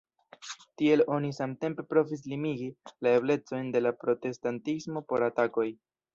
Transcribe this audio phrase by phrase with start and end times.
[0.81, 2.71] Tiel oni samtempe provis limigi
[3.07, 5.69] la eblecojn de la protestantismo por atakoj.